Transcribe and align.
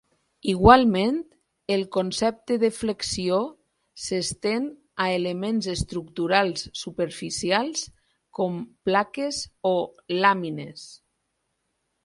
Igualment, 0.51 1.17
el 1.73 1.81
concepte 1.97 2.55
de 2.63 2.69
flexió 2.77 3.37
s'estén 4.05 4.65
a 5.05 5.09
elements 5.17 5.67
estructurals 5.73 6.65
superficials 6.83 7.83
com 8.39 8.57
plaques 8.89 9.43
o 9.73 9.75
làmines. 10.25 10.87